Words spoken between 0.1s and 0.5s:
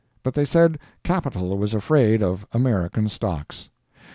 But they